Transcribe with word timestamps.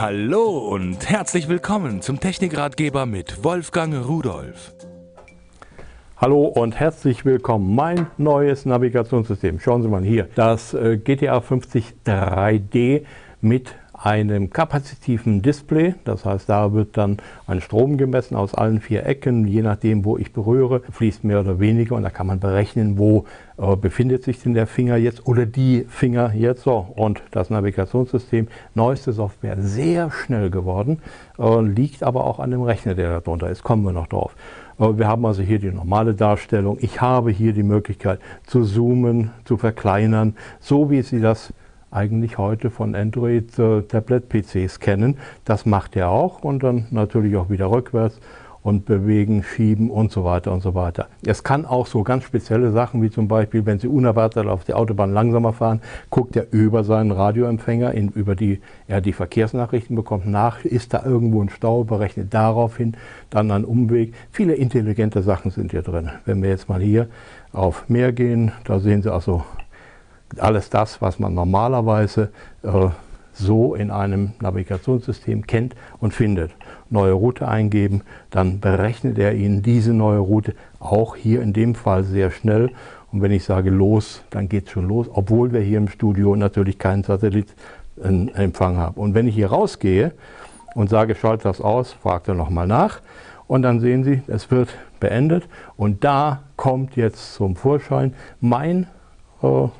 Hallo 0.00 0.58
und 0.58 1.10
herzlich 1.10 1.48
willkommen 1.48 2.02
zum 2.02 2.20
Technikratgeber 2.20 3.04
mit 3.04 3.42
Wolfgang 3.42 4.06
Rudolf. 4.06 4.72
Hallo 6.16 6.44
und 6.44 6.78
herzlich 6.78 7.24
willkommen. 7.24 7.74
Mein 7.74 8.06
neues 8.16 8.64
Navigationssystem. 8.64 9.58
Schauen 9.58 9.82
Sie 9.82 9.88
mal 9.88 10.04
hier. 10.04 10.28
Das 10.36 10.70
GTA 11.02 11.40
50 11.40 11.94
3D 12.06 13.06
mit 13.40 13.74
einem 14.02 14.50
kapazitiven 14.50 15.42
Display. 15.42 15.94
Das 16.04 16.24
heißt, 16.24 16.48
da 16.48 16.72
wird 16.72 16.96
dann 16.96 17.18
ein 17.46 17.60
Strom 17.60 17.96
gemessen 17.96 18.36
aus 18.36 18.54
allen 18.54 18.80
vier 18.80 19.04
Ecken. 19.06 19.46
Je 19.46 19.62
nachdem, 19.62 20.04
wo 20.04 20.16
ich 20.16 20.32
berühre, 20.32 20.82
fließt 20.90 21.24
mehr 21.24 21.40
oder 21.40 21.58
weniger. 21.58 21.96
Und 21.96 22.04
da 22.04 22.10
kann 22.10 22.26
man 22.26 22.38
berechnen, 22.38 22.98
wo 22.98 23.24
äh, 23.58 23.74
befindet 23.76 24.22
sich 24.22 24.42
denn 24.42 24.54
der 24.54 24.66
Finger 24.66 24.96
jetzt 24.96 25.26
oder 25.26 25.46
die 25.46 25.84
Finger 25.88 26.32
jetzt. 26.34 26.62
So, 26.62 26.86
und 26.94 27.22
das 27.32 27.50
Navigationssystem, 27.50 28.48
neueste 28.74 29.12
Software, 29.12 29.56
sehr 29.60 30.10
schnell 30.10 30.50
geworden, 30.50 31.00
äh, 31.38 31.60
liegt 31.60 32.02
aber 32.02 32.24
auch 32.24 32.38
an 32.38 32.52
dem 32.52 32.62
Rechner, 32.62 32.94
der 32.94 33.20
darunter 33.20 33.50
ist. 33.50 33.64
Kommen 33.64 33.82
wir 33.84 33.92
noch 33.92 34.06
drauf. 34.06 34.36
Äh, 34.78 34.96
wir 34.96 35.08
haben 35.08 35.26
also 35.26 35.42
hier 35.42 35.58
die 35.58 35.70
normale 35.70 36.14
Darstellung. 36.14 36.78
Ich 36.80 37.00
habe 37.00 37.30
hier 37.30 37.52
die 37.52 37.64
Möglichkeit 37.64 38.20
zu 38.46 38.62
zoomen, 38.62 39.32
zu 39.44 39.56
verkleinern, 39.56 40.36
so 40.60 40.90
wie 40.90 41.02
Sie 41.02 41.20
das 41.20 41.52
eigentlich 41.90 42.38
heute 42.38 42.70
von 42.70 42.94
Android 42.94 43.58
äh, 43.58 43.82
Tablet-PCs 43.82 44.80
kennen. 44.80 45.18
Das 45.44 45.66
macht 45.66 45.96
er 45.96 46.10
auch 46.10 46.42
und 46.42 46.62
dann 46.62 46.86
natürlich 46.90 47.36
auch 47.36 47.50
wieder 47.50 47.70
rückwärts 47.70 48.20
und 48.62 48.84
bewegen, 48.84 49.42
schieben 49.42 49.90
und 49.90 50.12
so 50.12 50.24
weiter 50.24 50.52
und 50.52 50.62
so 50.62 50.74
weiter. 50.74 51.08
Es 51.24 51.42
kann 51.42 51.64
auch 51.64 51.86
so 51.86 52.02
ganz 52.02 52.24
spezielle 52.24 52.70
Sachen, 52.72 53.00
wie 53.02 53.10
zum 53.10 53.28
Beispiel, 53.28 53.64
wenn 53.64 53.78
Sie 53.78 53.88
unerwartet 53.88 54.46
auf 54.46 54.64
der 54.64 54.76
Autobahn 54.76 55.12
langsamer 55.12 55.52
fahren, 55.52 55.80
guckt 56.10 56.36
er 56.36 56.46
über 56.50 56.84
seinen 56.84 57.10
Radioempfänger, 57.10 57.92
in, 57.92 58.08
über 58.10 58.34
die 58.34 58.60
er 58.86 59.00
die 59.00 59.12
Verkehrsnachrichten 59.12 59.96
bekommt, 59.96 60.26
nach, 60.26 60.64
ist 60.64 60.92
da 60.92 61.04
irgendwo 61.04 61.42
ein 61.42 61.48
Stau, 61.48 61.84
berechnet 61.84 62.34
daraufhin 62.34 62.96
dann 63.30 63.50
einen 63.50 63.64
Umweg. 63.64 64.14
Viele 64.32 64.54
intelligente 64.54 65.22
Sachen 65.22 65.50
sind 65.50 65.70
hier 65.70 65.82
drin. 65.82 66.10
Wenn 66.24 66.42
wir 66.42 66.50
jetzt 66.50 66.68
mal 66.68 66.80
hier 66.80 67.08
auf 67.52 67.88
Meer 67.88 68.12
gehen, 68.12 68.52
da 68.64 68.80
sehen 68.80 69.02
Sie 69.02 69.12
also 69.12 69.44
alles 70.36 70.70
das, 70.70 71.00
was 71.00 71.18
man 71.18 71.34
normalerweise 71.34 72.30
äh, 72.62 72.88
so 73.32 73.74
in 73.74 73.90
einem 73.90 74.32
Navigationssystem 74.40 75.46
kennt 75.46 75.74
und 76.00 76.12
findet. 76.12 76.50
Neue 76.90 77.12
Route 77.12 77.46
eingeben, 77.46 78.02
dann 78.30 78.60
berechnet 78.60 79.18
er 79.18 79.34
Ihnen 79.34 79.62
diese 79.62 79.92
neue 79.92 80.18
Route 80.18 80.54
auch 80.80 81.16
hier 81.16 81.42
in 81.42 81.52
dem 81.52 81.74
Fall 81.74 82.04
sehr 82.04 82.30
schnell. 82.30 82.70
Und 83.12 83.22
wenn 83.22 83.30
ich 83.30 83.44
sage 83.44 83.70
los, 83.70 84.22
dann 84.30 84.48
geht 84.48 84.66
es 84.66 84.72
schon 84.72 84.88
los, 84.88 85.06
obwohl 85.12 85.52
wir 85.52 85.60
hier 85.60 85.78
im 85.78 85.88
Studio 85.88 86.36
natürlich 86.36 86.78
keinen 86.78 87.04
Satellitenempfang 87.04 88.76
haben. 88.76 89.00
Und 89.00 89.14
wenn 89.14 89.28
ich 89.28 89.34
hier 89.34 89.48
rausgehe 89.48 90.12
und 90.74 90.90
sage, 90.90 91.14
schalte 91.14 91.44
das 91.44 91.60
aus, 91.60 91.92
fragt 91.92 92.28
er 92.28 92.34
nochmal 92.34 92.66
nach. 92.66 93.00
Und 93.46 93.62
dann 93.62 93.80
sehen 93.80 94.04
Sie, 94.04 94.22
es 94.26 94.50
wird 94.50 94.68
beendet. 95.00 95.48
Und 95.76 96.04
da 96.04 96.42
kommt 96.56 96.96
jetzt 96.96 97.34
zum 97.34 97.56
Vorschein 97.56 98.14
mein 98.40 98.86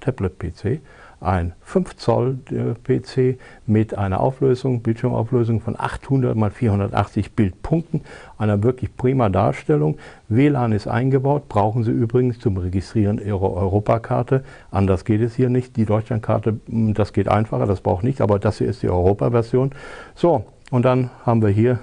Tablet-PC, 0.00 0.80
ein 1.20 1.52
5 1.60 1.96
Zoll 1.96 2.38
äh, 2.50 2.74
PC 2.74 3.38
mit 3.66 3.96
einer 3.96 4.20
Auflösung, 4.20 4.80
Bildschirmauflösung 4.80 5.60
von 5.60 5.78
800 5.78 6.36
x 6.36 6.56
480 6.56 7.32
Bildpunkten, 7.32 8.02
einer 8.38 8.62
wirklich 8.62 8.96
prima 8.96 9.28
Darstellung. 9.28 9.98
WLAN 10.28 10.72
ist 10.72 10.88
eingebaut, 10.88 11.48
brauchen 11.48 11.84
Sie 11.84 11.90
übrigens 11.90 12.38
zum 12.38 12.56
Registrieren 12.56 13.18
Ihrer 13.18 13.52
Europakarte. 13.52 14.44
Anders 14.70 15.04
geht 15.04 15.20
es 15.20 15.34
hier 15.34 15.50
nicht. 15.50 15.76
Die 15.76 15.84
Deutschlandkarte, 15.84 16.58
hm, 16.66 16.94
das 16.94 17.12
geht 17.12 17.28
einfacher, 17.28 17.66
das 17.66 17.82
braucht 17.82 18.04
nicht, 18.04 18.20
aber 18.20 18.38
das 18.38 18.58
hier 18.58 18.68
ist 18.68 18.82
die 18.82 18.88
Europa-Version. 18.88 19.72
So, 20.14 20.44
und 20.70 20.84
dann 20.84 21.10
haben 21.26 21.42
wir 21.42 21.50
hier 21.50 21.80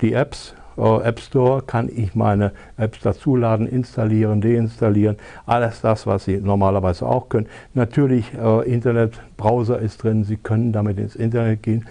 die 0.00 0.14
Apps, 0.14 0.54
äh, 0.76 1.02
App 1.02 1.20
Store 1.20 1.62
kann 1.62 1.88
ich 1.94 2.14
meine 2.14 2.52
Apps 2.76 3.00
dazuladen, 3.00 3.66
installieren, 3.66 4.40
deinstallieren. 4.40 5.16
Alles 5.46 5.80
das, 5.80 6.06
was 6.06 6.24
Sie 6.24 6.38
normalerweise 6.38 7.06
auch 7.06 7.28
können. 7.28 7.46
Natürlich 7.74 8.32
äh, 8.34 8.70
Internetbrowser 8.70 9.78
ist 9.78 10.02
drin, 10.02 10.24
Sie 10.24 10.36
können 10.36 10.72
damit 10.72 10.98
ins 10.98 11.16
Internet 11.16 11.62
gehen. 11.62 11.86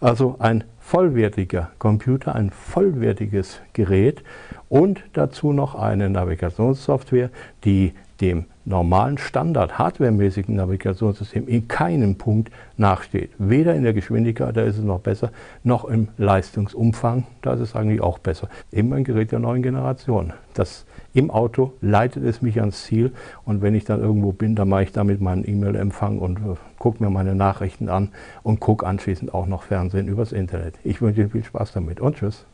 Also 0.00 0.36
ein 0.38 0.64
vollwertiger 0.80 1.70
Computer, 1.78 2.34
ein 2.34 2.50
vollwertiges 2.50 3.60
Gerät 3.72 4.22
und 4.68 5.02
dazu 5.14 5.52
noch 5.52 5.74
eine 5.74 6.10
Navigationssoftware, 6.10 7.30
die 7.64 7.94
dem 8.20 8.44
normalen 8.64 9.18
Standard 9.18 9.78
hardwaremäßigen 9.78 10.54
Navigationssystem 10.56 11.46
in 11.48 11.68
keinem 11.68 12.16
Punkt 12.16 12.50
nachsteht. 12.76 13.30
Weder 13.38 13.74
in 13.74 13.82
der 13.82 13.92
Geschwindigkeit, 13.92 14.56
da 14.56 14.62
ist 14.62 14.78
es 14.78 14.84
noch 14.84 15.00
besser, 15.00 15.30
noch 15.62 15.84
im 15.84 16.08
Leistungsumfang, 16.16 17.24
da 17.42 17.54
ist 17.54 17.60
es 17.60 17.76
eigentlich 17.76 18.00
auch 18.00 18.18
besser. 18.18 18.48
Eben 18.72 18.92
ein 18.92 19.04
Gerät 19.04 19.32
der 19.32 19.38
neuen 19.38 19.62
Generation. 19.62 20.32
Das 20.54 20.86
im 21.12 21.30
Auto 21.30 21.72
leitet 21.80 22.24
es 22.24 22.42
mich 22.42 22.60
ans 22.60 22.84
Ziel 22.84 23.12
und 23.44 23.62
wenn 23.62 23.74
ich 23.74 23.84
dann 23.84 24.00
irgendwo 24.00 24.32
bin, 24.32 24.56
dann 24.56 24.68
mache 24.68 24.84
ich 24.84 24.92
damit 24.92 25.20
meinen 25.20 25.48
E-Mail-Empfang 25.48 26.18
und 26.18 26.38
äh, 26.38 26.56
gucke 26.78 27.02
mir 27.02 27.10
meine 27.10 27.34
Nachrichten 27.34 27.88
an 27.88 28.10
und 28.42 28.60
gucke 28.60 28.86
anschließend 28.86 29.32
auch 29.32 29.46
noch 29.46 29.62
Fernsehen 29.62 30.08
übers 30.08 30.32
Internet. 30.32 30.74
Ich 30.82 31.00
wünsche 31.00 31.20
Ihnen 31.20 31.30
viel 31.30 31.44
Spaß 31.44 31.72
damit 31.72 32.00
und 32.00 32.16
tschüss. 32.16 32.46